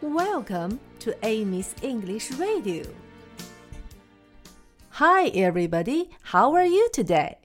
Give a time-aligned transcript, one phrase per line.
[0.00, 2.84] Welcome to Amy's English Radio.
[4.90, 6.10] Hi, everybody.
[6.22, 7.38] How are you today?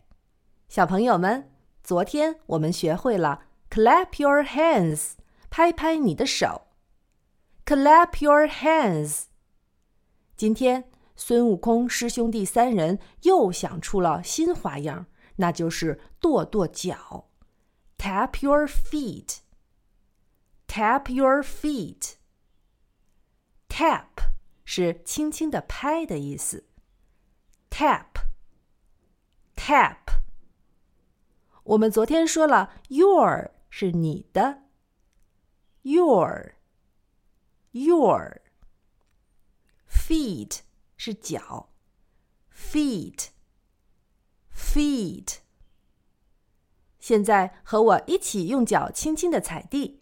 [0.70, 1.50] 小朋友们，
[1.84, 5.14] 昨天我们学会了 clap your hands，
[5.50, 6.68] 拍拍你的手。
[7.66, 9.24] clap your hands。
[10.38, 17.30] 今天孙悟空师兄弟三人又想出了新花样，那就是跺跺脚。
[17.98, 19.40] Tap your feet.
[20.68, 22.14] Tap your feet.
[23.76, 24.32] Tap
[24.66, 26.66] 是轻轻的拍的意思。
[27.70, 28.26] Tap.
[29.56, 30.22] Tap.
[31.64, 34.64] 我们昨天说了，your 是你的。
[35.84, 36.56] Your.
[37.72, 38.42] Your.
[39.90, 40.60] Feet
[40.98, 41.70] 是脚。
[42.54, 43.28] Feet.
[44.54, 45.38] Feet.
[47.00, 50.02] 现在和我一起用脚轻轻的踩地。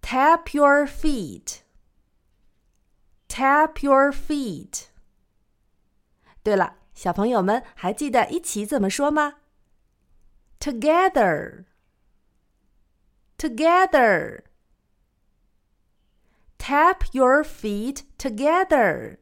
[0.00, 1.60] Tap your feet.
[3.34, 4.86] Tap your feet.
[6.42, 9.36] 对了，小朋友们还记得一起怎么说吗？
[10.58, 11.64] Together.
[13.38, 14.44] Together.
[16.58, 19.18] Tap your feet together.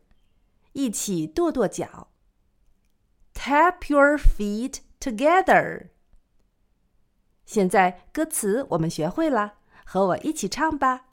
[0.72, 2.08] 一起跺跺脚。
[3.34, 5.90] Tap your feet together.
[7.46, 11.06] 现在歌词我们学会了，和我一起唱吧。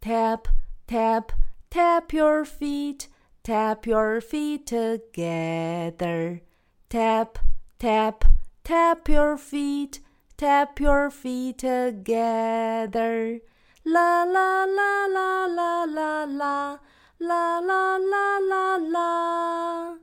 [0.00, 0.44] Tap,
[0.87, 1.31] Tap,
[1.69, 3.07] tap your feet,
[3.43, 6.41] tap your feet together.
[6.89, 7.39] Tap,
[7.79, 8.23] tap,
[8.63, 9.99] tap your feet,
[10.37, 13.39] tap your feet together.
[13.85, 16.77] La la la la la la la,
[17.19, 19.95] la la la la la,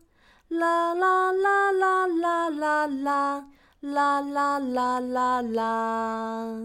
[0.51, 3.45] la la la la la la la.
[3.87, 6.59] La la la la la.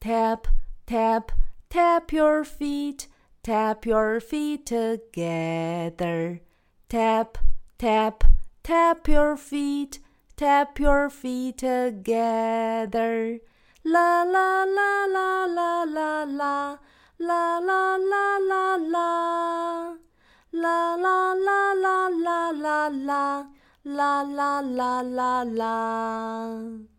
[0.00, 0.48] Tap,
[0.86, 1.30] tap,
[1.74, 3.08] tap your feet,
[3.42, 6.40] tap your feet together.
[6.88, 7.36] Tap,
[7.78, 8.22] tap,
[8.62, 9.98] tap your feet,
[10.36, 13.40] tap your feet together.
[13.82, 16.78] La la la la la la la.
[17.18, 19.96] La la la la la.
[20.52, 23.46] La la la la la la la.
[23.84, 26.93] La la la la la.